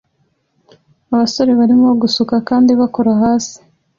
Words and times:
Abasore 1.13 1.51
barimo 1.59 1.89
gusuka 2.01 2.35
kandi 2.49 2.71
bakora 2.79 3.11
hasi 3.21 3.57